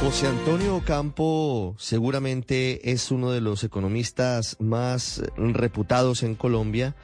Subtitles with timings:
[0.00, 6.94] José Antonio Campo seguramente es uno de los economistas más reputados en Colombia,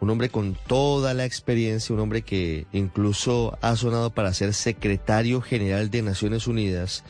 [0.00, 5.40] un hombre con toda la experiencia, un hombre que incluso ha sonado para ser secretario
[5.40, 7.04] general de Naciones Unidas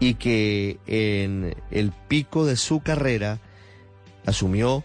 [0.00, 3.40] y que en el pico de su carrera
[4.26, 4.84] asumió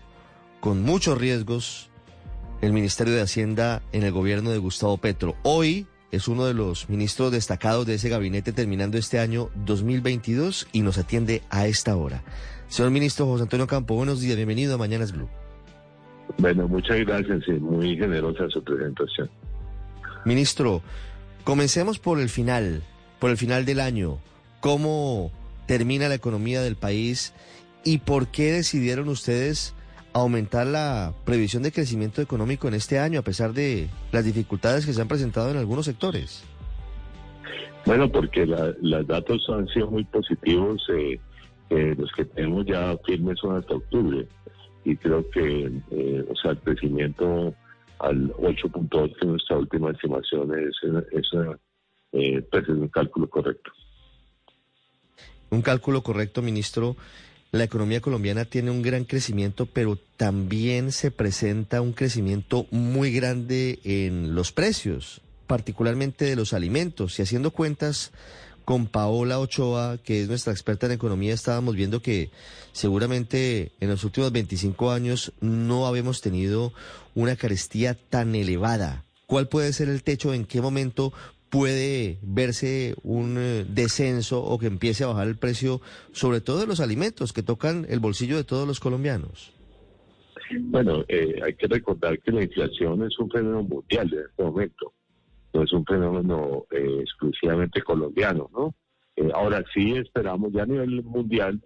[0.62, 1.90] con muchos riesgos
[2.62, 5.36] el Ministerio de Hacienda en el gobierno de Gustavo Petro.
[5.44, 10.82] Hoy es uno de los ministros destacados de ese gabinete terminando este año 2022 y
[10.82, 12.24] nos atiende a esta hora.
[12.68, 15.30] Señor ministro José Antonio Campo, buenos días, bienvenido a Mañanas Blue.
[16.38, 19.30] Bueno, muchas gracias y muy generosa su presentación.
[20.26, 20.82] Ministro,
[21.44, 22.84] comencemos por el final,
[23.20, 24.20] por el final del año.
[24.60, 25.32] ¿Cómo
[25.66, 27.34] termina la economía del país
[27.84, 29.74] y por qué decidieron ustedes
[30.14, 34.94] aumentar la previsión de crecimiento económico en este año a pesar de las dificultades que
[34.94, 36.44] se han presentado en algunos sectores?
[37.86, 41.20] Bueno, porque los datos han sido muy positivos, eh,
[41.70, 44.28] eh, los que tenemos ya firmes son hasta octubre
[44.84, 47.54] y creo que, eh, o sea, el crecimiento
[48.00, 50.76] al 8.8 en nuestra última estimación es,
[51.12, 53.72] es, pues es un cálculo correcto.
[55.52, 56.96] Un cálculo correcto, ministro.
[57.52, 63.80] La economía colombiana tiene un gran crecimiento, pero también se presenta un crecimiento muy grande
[63.84, 67.18] en los precios, particularmente de los alimentos.
[67.18, 68.12] Y haciendo cuentas
[68.66, 72.30] con Paola Ochoa, que es nuestra experta en economía, estábamos viendo que
[72.72, 76.72] seguramente en los últimos 25 años no habíamos tenido
[77.16, 79.06] una carestía tan elevada.
[79.26, 80.36] ¿Cuál puede ser el techo?
[80.36, 81.14] ¿En qué momento
[81.50, 86.68] puede verse un eh, descenso o que empiece a bajar el precio, sobre todo de
[86.68, 89.54] los alimentos que tocan el bolsillo de todos los colombianos?
[90.62, 94.94] Bueno, eh, hay que recordar que la inflación es un fenómeno mundial en este momento,
[95.54, 98.76] no es un fenómeno eh, exclusivamente colombiano, ¿no?
[99.34, 101.62] ahora sí esperamos ya a nivel mundial,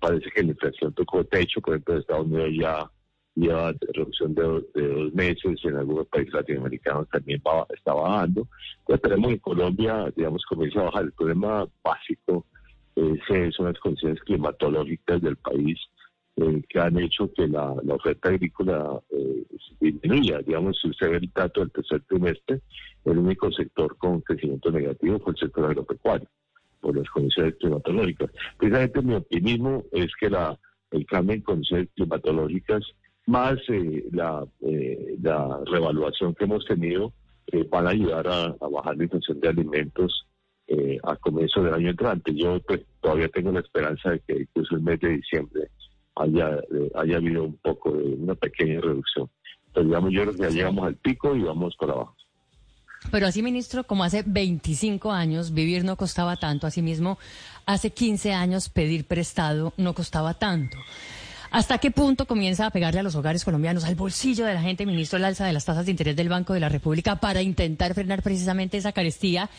[0.00, 2.90] parece que la inflación tocó techo, por ejemplo, Estados Unidos ya
[3.34, 7.42] lleva reducción de, dos meses, en algunos países latinoamericanos también
[7.74, 8.46] está bajando.
[8.84, 11.04] Pues esperemos que Colombia, digamos, comience a bajar.
[11.04, 12.46] El problema básico
[12.96, 13.18] eh,
[13.56, 15.78] son las condiciones climatológicas del país
[16.36, 19.44] eh, que han hecho que la, oferta agrícola eh,
[19.80, 20.38] disminuya.
[20.38, 22.60] Digamos, si usted ve el dato del tercer trimestre,
[23.04, 26.28] el único sector con crecimiento negativo fue el sector agropecuario
[26.80, 28.30] por las condiciones climatológicas.
[28.58, 30.58] Precisamente mi optimismo es que la,
[30.90, 32.82] el cambio en condiciones climatológicas
[33.26, 37.12] más eh, la, eh, la revaluación que hemos tenido
[37.46, 40.26] eh, van a ayudar a, bajar la inflación de alimentos
[41.02, 42.32] a comienzo del año entrante.
[42.34, 45.68] Yo pues, todavía tengo la esperanza de que incluso el mes de diciembre
[46.14, 46.58] haya,
[46.94, 49.28] haya habido un poco de una pequeña reducción.
[49.74, 52.16] Pero digamos, yo ya llegamos al pico y vamos para abajo.
[53.10, 57.18] Pero así, ministro, como hace 25 años vivir no costaba tanto, asimismo,
[57.66, 60.78] hace 15 años pedir prestado no costaba tanto.
[61.52, 64.86] ¿Hasta qué punto comienza a pegarle a los hogares colombianos, al bolsillo de la gente,
[64.86, 67.92] ministro, el alza de las tasas de interés del Banco de la República para intentar
[67.92, 69.50] frenar precisamente esa carestía?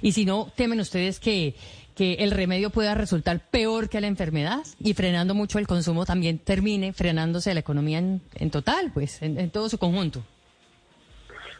[0.00, 1.54] Y si no, temen ustedes que,
[1.94, 6.38] que el remedio pueda resultar peor que la enfermedad y frenando mucho el consumo también
[6.38, 10.22] termine frenándose la economía en, total, pues, en, todo su conjunto.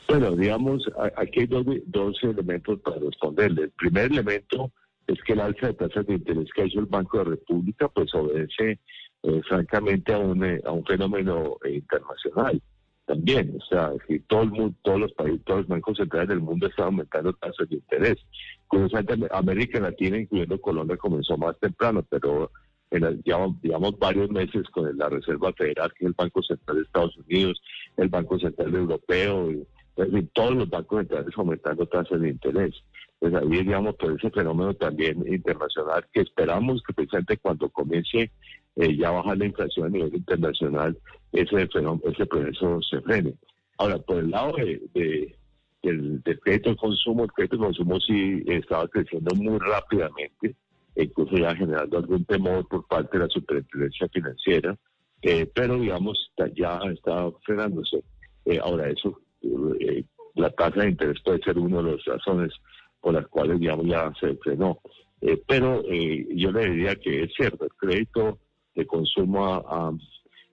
[0.09, 0.85] Bueno, digamos,
[1.17, 3.65] aquí hay dos, dos elementos para responderle.
[3.65, 4.73] El primer elemento
[5.07, 7.89] es que el alza de tasas de interés que ha hecho el Banco de República,
[7.89, 8.79] pues obedece
[9.23, 12.61] eh, francamente a un, eh, a un fenómeno eh, internacional
[13.07, 13.57] también.
[13.61, 16.67] O sea, que todo el mundo, todos los países, todos los bancos centrales del mundo
[16.67, 18.19] están aumentando tasas de interés.
[18.67, 22.51] Curiosamente, América Latina, incluyendo Colombia, comenzó más temprano, pero
[22.93, 27.17] en llevamos, varios meses con la Reserva Federal, que es el Banco Central de Estados
[27.17, 27.63] Unidos,
[27.97, 29.67] el Banco Central Europeo, y,
[30.33, 32.75] todos los bancos centrales aumentando tasas de interés.
[33.23, 38.33] Pues ahí, digamos, por ese fenómeno también internacional que esperamos que precisamente cuando comience
[38.75, 40.99] eh, ya bajar la inflación a nivel internacional,
[41.31, 43.35] ese, ese proceso se frene.
[43.79, 45.37] Ahora, por el lado de,
[45.85, 50.57] del, crédito al consumo, el crédito al consumo sí estaba creciendo muy rápidamente,
[50.97, 54.77] incluso ya generando algún temor por parte de la superintendencia financiera,
[55.23, 58.03] eh, pero digamos, ya está frenándose.
[58.47, 59.17] Eh, ahora, eso,
[60.35, 62.53] la tasa de interés puede ser una de las razones
[63.03, 64.79] por las cuales, ya se frenó.
[65.47, 68.39] pero yo le diría que es cierto, el crédito
[68.75, 69.93] de consumo ha,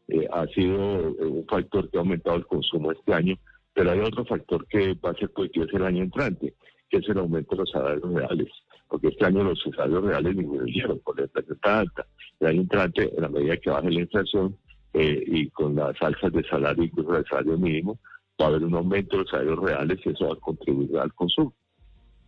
[0.07, 3.35] eh, sido eh, un factor que ha aumentado el consumo este año,
[3.73, 6.53] pero hay otro factor que va a ser positivo el año entrante,
[6.89, 8.47] que es el aumento de los salarios reales,
[8.87, 12.05] porque este año los salarios reales disminuyeron por la inflación alta.
[12.39, 14.57] El año entrante, en la medida que baje la inflación
[14.93, 17.99] eh, y con las alzas de salario, incluso el salario mínimo,
[18.41, 21.13] va a haber un aumento de los salarios reales y eso va a contribuir al
[21.13, 21.53] consumo.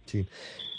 [0.06, 0.27] Sí.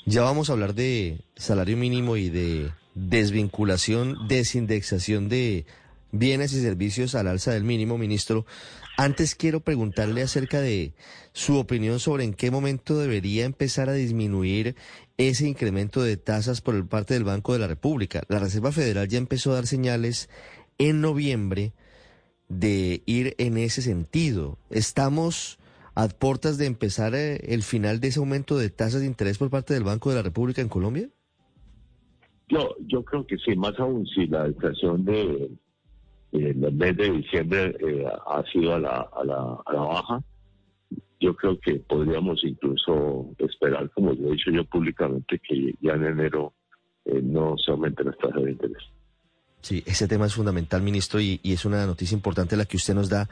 [0.04, 5.64] Ya vamos a hablar de salario mínimo y de desvinculación, desindexación de
[6.10, 8.44] bienes y servicios al alza del mínimo, ministro.
[8.98, 10.92] Antes quiero preguntarle acerca de
[11.32, 14.76] su opinión sobre en qué momento debería empezar a disminuir
[15.16, 18.22] ese incremento de tasas por parte del Banco de la República.
[18.28, 20.28] La Reserva Federal ya empezó a dar señales
[20.78, 21.72] en noviembre
[22.48, 24.58] de ir en ese sentido.
[24.68, 25.58] Estamos
[25.94, 29.50] a puertas de empezar eh, el final de ese aumento de tasas de interés por
[29.50, 31.08] parte del Banco de la República en Colombia?
[32.48, 35.50] Yo, yo creo que sí, más aún si la inflación de,
[36.32, 40.22] el mes de diciembre eh, ha sido a la, a, la, baja,
[41.20, 46.04] yo creo que podríamos incluso esperar, como yo he dicho yo públicamente, que ya en
[46.04, 46.54] enero
[47.04, 48.82] eh, no se aumenten las tasas de interés.
[49.62, 53.08] Sí, ese tema es fundamental, ministro, y, es una noticia importante la que usted nos
[53.08, 53.28] da.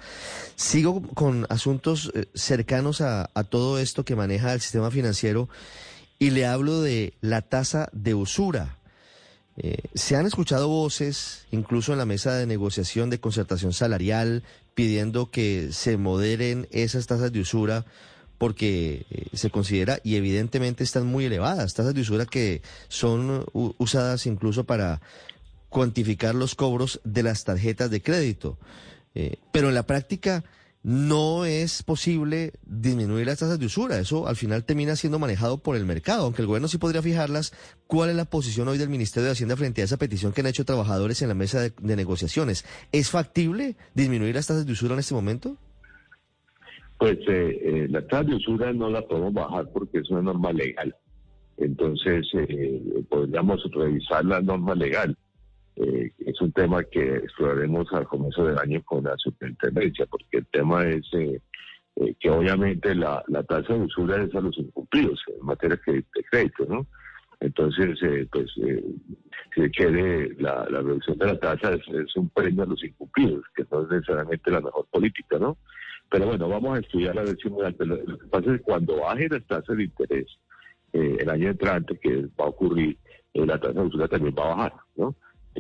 [0.55, 5.49] Sigo con asuntos eh, cercanos a, todo esto que maneja el sistema financiero
[6.21, 8.79] y le hablo de la tasa de usura.
[9.57, 14.45] Eh, se han escuchado voces, incluso en la mesa de negociación de concertación salarial,
[14.75, 17.85] pidiendo que se moderen esas tasas de usura
[18.39, 24.27] porque eh, se considera y evidentemente están muy elevadas, tasas de usura que son usadas
[24.27, 25.01] incluso para
[25.71, 28.59] cuantificar los cobros de las tarjetas de crédito.
[29.15, 30.45] Eh, pero en la práctica
[30.83, 33.99] no es posible disminuir las tasas de usura.
[33.99, 37.53] Eso al final termina siendo manejado por el mercado, aunque el gobierno sí podría fijarlas.
[37.87, 40.47] ¿Cuál es la posición hoy del Ministerio de Hacienda frente a esa petición que han
[40.47, 42.65] hecho trabajadores en la mesa de, negociaciones?
[42.93, 45.57] ¿Es factible disminuir las tasas de usura en este momento?
[46.99, 50.53] Pues eh, eh, la tasa de usura no la podemos bajar porque es una norma
[50.53, 50.95] legal.
[51.59, 52.27] Entonces,
[53.11, 55.15] podríamos revisar la norma legal
[55.83, 60.47] eh, es un tema que exploraremos al comienzo del año con la superintendencia, porque el
[60.47, 61.41] tema es eh,
[61.97, 66.67] eh, que obviamente la, tasa de usura es a los incumplidos en materia de, crédito,
[66.69, 66.87] ¿no?
[67.41, 67.99] Entonces,
[68.31, 68.51] pues,
[69.55, 73.83] si quiere, la, reducción de la tasa es, un premio a los incumplidos, que no
[73.83, 75.57] es necesariamente la mejor política, ¿no?
[76.11, 79.41] Pero bueno, vamos a estudiar a ver lo que pasa es que cuando baje la
[79.41, 80.27] tasa de interés
[80.93, 82.99] el año entrante, que va a ocurrir,
[83.33, 85.17] la tasa de usura también va a bajar, ¿no?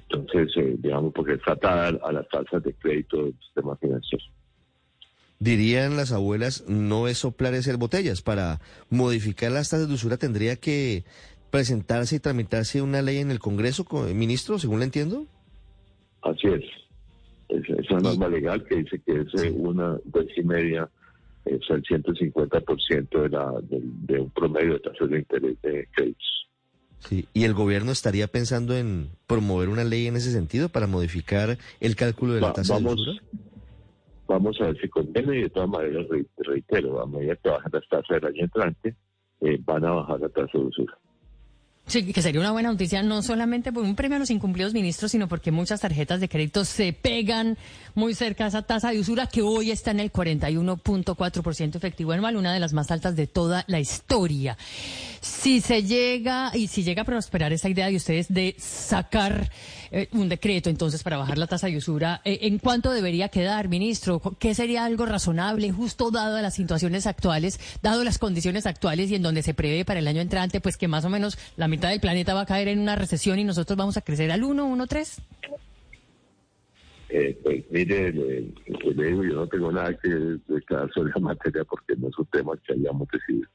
[0.08, 4.24] Entonces, eh, digamos, porque está atada a las tasas de crédito del sistema financiero.
[5.38, 8.20] Dirían las abuelas, no es soplar hacer botellas.
[8.20, 8.60] Para
[8.90, 11.04] modificar las tasas de usura tendría que
[11.50, 15.26] presentarse y tramitarse una ley en el Congreso, ministro, según le entiendo.
[16.22, 16.64] Así es.
[17.48, 20.88] Es, una norma legal que dice que es eh, una vez y media,
[21.44, 26.49] es el 150% de, la, de, de un promedio de tasas de interés de créditos.
[27.00, 31.58] Sí, ¿y el gobierno estaría pensando en promover una ley en ese sentido para modificar
[31.80, 33.22] el cálculo de la tasa vamos, de usura?
[34.28, 36.06] Vamos a ver si conviene y de todas maneras,
[36.38, 38.94] reitero, a medida que bajan las tasas del año entrante,
[39.40, 40.98] eh, van a bajar la tasa de usura.
[41.90, 45.10] Sí, que sería una buena noticia, no solamente por un premio a los incumplidos ministros,
[45.10, 47.58] sino porque muchas tarjetas de crédito se pegan
[47.96, 52.36] muy cerca a esa tasa de usura que hoy está en el 41.4% efectivo anual,
[52.36, 54.56] una de las más altas de toda la historia.
[55.20, 59.50] Si se llega, y si llega a prosperar esa idea de ustedes de sacar
[59.90, 63.68] eh, un decreto entonces para bajar la tasa de usura, eh, ¿en cuánto debería quedar,
[63.68, 64.20] ministro?
[64.38, 69.22] ¿Qué sería algo razonable, justo dado las situaciones actuales, dado las condiciones actuales y en
[69.22, 72.00] donde se prevé para el año entrante, pues que más o menos la mitad del
[72.00, 74.86] planeta va a caer en una recesión y nosotros vamos a crecer al 1, 1,
[74.86, 75.22] 3?
[77.12, 80.08] Eh, pues mire, le, digo, yo no tengo nada que
[80.46, 83.48] declarar sobre la materia porque no es un tema que hayamos decidido.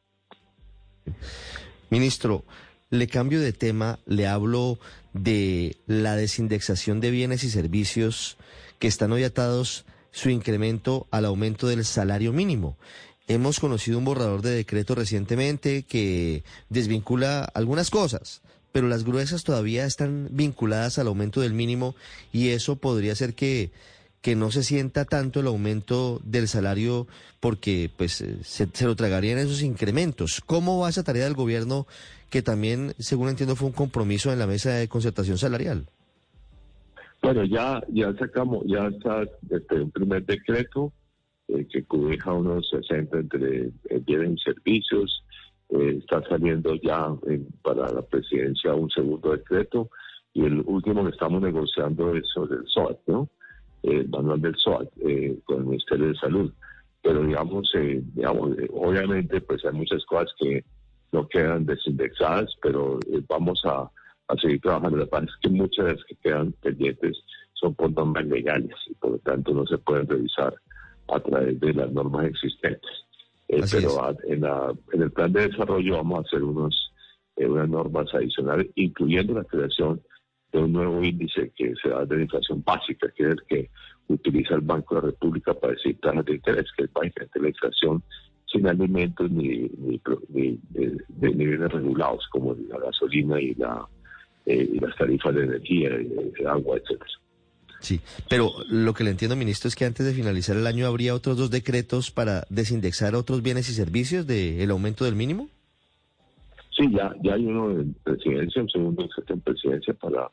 [1.89, 2.43] Ministro,
[2.89, 4.77] le cambio de tema, le hablo
[5.13, 8.37] de la desindexación de bienes y servicios
[8.79, 12.77] que están hoy atados su incremento al aumento del salario mínimo.
[13.27, 19.85] Hemos conocido un borrador de decreto recientemente que desvincula algunas cosas, pero las gruesas todavía
[19.85, 21.95] están vinculadas al aumento del mínimo
[22.31, 23.71] y eso podría hacer que,
[24.21, 27.07] que no se sienta tanto el aumento del salario
[27.39, 30.41] porque pues se, se lo tragarían esos incrementos.
[30.45, 31.87] ¿Cómo va esa tarea del gobierno
[32.29, 35.87] que también, según entiendo, fue un compromiso en la mesa de concertación salarial?
[37.23, 40.93] Bueno, ya, ya sacamos, ya está este, un primer decreto
[41.47, 45.23] eh, que cubija unos 60 entre eh, bienes y servicios.
[45.69, 47.13] Eh, está saliendo ya
[47.61, 49.89] para la presidencia un segundo decreto
[50.33, 53.29] y el último que estamos negociando es sobre el SOAT, ¿no?
[53.83, 54.89] El manual del SOAT
[55.45, 56.51] con el Ministerio de Salud.
[57.03, 57.71] Pero digamos,
[58.15, 60.65] digamos obviamente pues hay muchas cosas que
[61.11, 63.89] no quedan desindexadas, pero vamos a,
[64.41, 64.97] seguir trabajando.
[64.97, 67.17] Que pasa es que muchas de las que quedan pendientes
[67.53, 70.53] son por normas legales y por lo tanto no se pueden revisar
[71.07, 72.91] a través de las normas existentes.
[73.47, 76.91] Eh, pero en, la, en, el plan de desarrollo vamos a hacer unos
[77.37, 80.01] eh, unas normas adicionales, incluyendo la creación
[80.51, 83.69] de un nuevo índice que se da de inflación básica, que es el que
[84.07, 87.49] utiliza el Banco de la República para decir tasas de interés, que es básicamente la
[87.49, 88.03] inflación
[88.45, 93.85] sin alimentos ni, ni, de, niveles regulados como la gasolina y, la,
[94.45, 97.11] eh, y las tarifas de energía, de agua, etcétera.
[97.85, 101.13] Sí, pero lo que le entiendo, ministro, es que antes de finalizar el año habría
[101.13, 105.49] otros dos decretos para desindexar otros bienes y servicios del aumento del mínimo.
[106.75, 110.31] Sí, ya, ya hay uno en presidencia, un segundo en presidencia para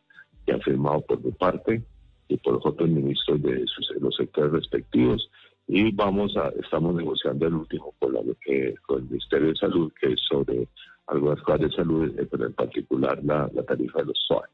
[0.51, 1.83] ha firmado por mi parte
[2.29, 3.65] y por los otros ministros de
[4.01, 5.31] los sectores respectivos
[5.69, 9.93] y vamos a estamos negociando el último con, la, eh, con el Ministerio de Salud
[10.01, 10.69] que es sobre
[11.07, 14.51] algunas cosas de salud, eh, pero en particular la, tarifa de los SOAT.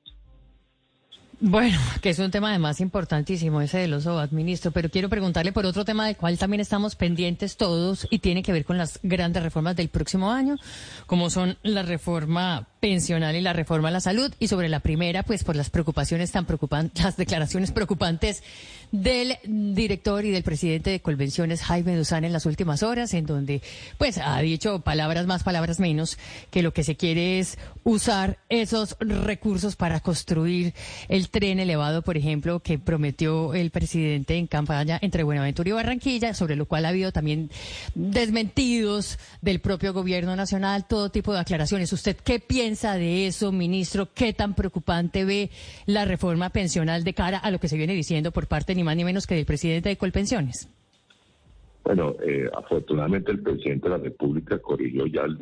[1.40, 5.52] Bueno, que es un tema además importantísimo ese de los OAT, ministro, pero quiero preguntarle
[5.52, 8.98] por otro tema del cual también estamos pendientes todos y tiene que ver con las
[9.04, 10.56] grandes reformas del próximo año,
[11.06, 14.32] como son la reforma pensional y la reforma a la salud.
[14.38, 18.42] Y sobre la primera, pues por las preocupaciones tan preocupantes, las declaraciones preocupantes
[18.90, 23.60] del director y del presidente de Convenciones, Jaime Duzán, en las últimas horas, en donde
[23.98, 26.16] pues ha dicho palabras más, palabras menos,
[26.50, 30.72] que lo que se quiere es usar esos recursos para construir
[31.08, 36.32] el tren elevado, por ejemplo, que prometió el presidente en campaña entre Buenaventura y Barranquilla,
[36.32, 37.50] sobre lo cual ha habido también
[37.94, 41.92] desmentidos del propio gobierno nacional, todo tipo de aclaraciones.
[41.92, 42.67] ¿Usted qué piensa?
[42.68, 44.08] Piensa de eso, ministro?
[44.14, 45.48] ¿Qué tan preocupante ve
[45.86, 48.94] la reforma pensional de cara a lo que se viene diciendo por parte ni más
[48.94, 50.68] ni menos que del presidente de Colpensiones?
[51.82, 55.38] Bueno, eh, afortunadamente el presidente de la República corrigió ya al,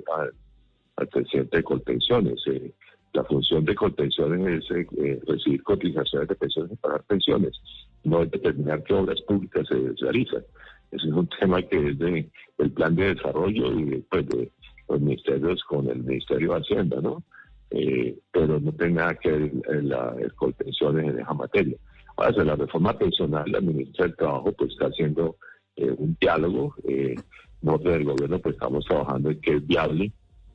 [1.11, 2.41] presidente de Colpensiones.
[2.47, 2.71] Eh,
[3.13, 7.61] la función de Colpensiones es eh, recibir cotizaciones de pensiones y pagar pensiones,
[8.05, 10.45] no es determinar qué obras públicas se realizan.
[10.93, 14.49] Ese es un tema que es de, del plan de desarrollo y pues, de
[14.89, 17.23] los ministerios con el Ministerio de Hacienda, ¿no?
[17.71, 19.53] Eh, pero no tiene nada que ver
[19.85, 20.15] la
[20.57, 21.77] pensiones en esa materia.
[22.17, 25.37] Ahora, la reforma pensional, la ministra del Trabajo pues está haciendo
[25.77, 26.75] eh, un diálogo.
[26.85, 27.15] Eh,
[27.63, 30.13] nosotros del gobierno pues estamos trabajando en que es viable,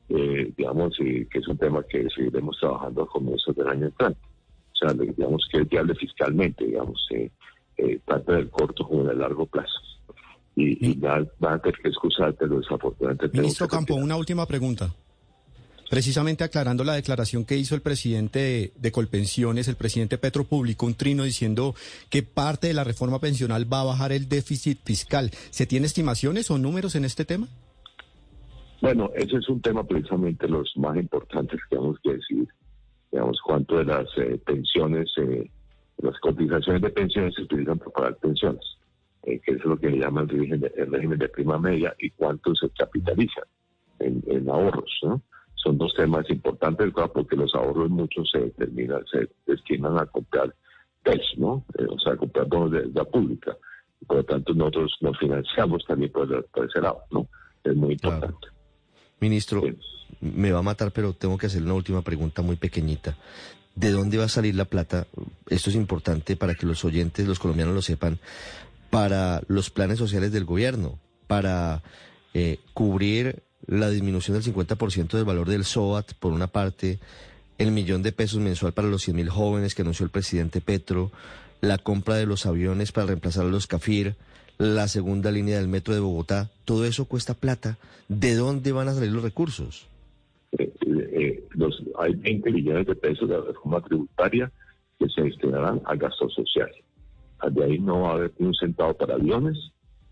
[0.08, 4.20] eh, digamos, y que es un tema que seguiremos trabajando a comienzos del año entrante.
[4.72, 7.06] O sea, digamos que es viable fiscalmente, digamos,
[8.06, 9.91] tanto del corto como del largo plazo
[10.54, 13.38] y, van a tener que excusarte lo desafortunadamente.
[13.38, 14.92] Ministro Campo, una última pregunta.
[15.92, 20.94] Precisamente aclarando la declaración que hizo el presidente de, Colpensiones, el presidente Petro publicó un
[20.94, 21.74] trino diciendo
[22.08, 25.30] que parte de la reforma pensional va a bajar el déficit fiscal.
[25.50, 27.46] ¿Se tiene estimaciones o números en este tema?
[28.80, 32.48] Bueno, ese es un tema precisamente los más importantes que tenemos que decir.
[33.10, 35.50] Digamos, cuánto de las eh, pensiones, eh,
[35.98, 38.64] las cotizaciones de pensiones se utilizan para pagar pensiones.
[39.24, 41.94] Eh, que es lo que le llaman el régimen, de, el régimen de prima media,
[41.98, 43.42] y cuánto se capitaliza
[44.00, 44.90] en, ahorros.
[45.02, 45.22] ¿no?
[45.54, 50.52] Son dos temas importantes, porque los ahorros muchos se determinan, se destinan a comprar
[51.04, 51.64] TES, ¿no?
[51.78, 53.56] Eh, o sea, a comprar bonos de deuda pública.
[54.06, 57.28] Por lo tanto, nosotros nos financiamos también por, ese lado, ¿no?
[57.62, 58.48] Es muy importante.
[59.20, 59.62] Ministro,
[60.20, 63.16] me va a matar, pero tengo que hacer una última pregunta muy pequeñita.
[63.76, 65.06] ¿De dónde va a salir la plata?
[65.48, 68.18] Esto es importante para que los oyentes, los colombianos lo sepan
[68.92, 71.82] para los planes sociales del gobierno, para
[72.34, 76.98] eh, cubrir la disminución del 50% del valor del SOAT, por una parte,
[77.56, 81.10] el millón de pesos mensual para los 100.000 jóvenes que anunció el presidente Petro,
[81.62, 84.14] la compra de los aviones para reemplazar a los CAFIR,
[84.58, 87.78] la segunda línea del metro de Bogotá, todo eso cuesta plata.
[88.08, 89.88] ¿De dónde van a salir los recursos?
[90.58, 94.52] Eh, eh, los, hay 20 millones de pesos de la reforma tributaria
[94.98, 96.76] que se destinarán a gastos sociales.
[97.50, 99.58] De ahí no va a haber ni un centavo para aviones.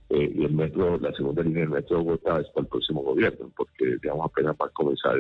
[0.09, 3.03] Eh, y el metro, la segunda línea del metro de Bogotá es para el próximo
[3.03, 5.17] gobierno, porque digamos apenas para comenzar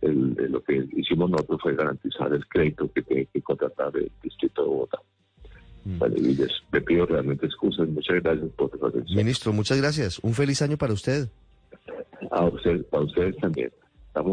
[0.00, 4.68] lo que hicimos nosotros fue garantizar el crédito que tiene que contratar el distrito de
[4.68, 4.98] Bogotá.
[5.84, 5.98] Mm.
[5.98, 6.50] Vale, y les,
[6.86, 7.88] pido realmente excusas.
[7.88, 9.16] Muchas gracias por su atención.
[9.16, 10.18] Ministro, muchas gracias.
[10.20, 11.28] Un feliz año para usted.
[12.30, 13.70] A usted, para ustedes también.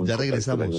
[0.06, 0.76] ya regresamos.